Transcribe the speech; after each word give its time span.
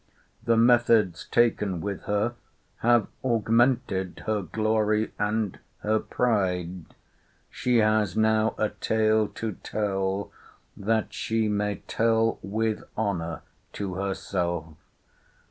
The 0.43 0.57
methods 0.57 1.27
taken 1.29 1.79
with 1.79 2.05
her 2.05 2.33
have 2.77 3.05
augmented 3.23 4.23
her 4.25 4.41
glory 4.41 5.11
and 5.19 5.59
her 5.81 5.99
pride. 5.99 6.95
She 7.51 7.77
has 7.77 8.17
now 8.17 8.55
a 8.57 8.69
tale 8.69 9.27
to 9.27 9.57
tell, 9.61 10.31
that 10.75 11.13
she 11.13 11.47
may 11.47 11.83
tell 11.87 12.39
with 12.41 12.81
honour 12.97 13.43
to 13.73 13.93
herself. 13.93 14.73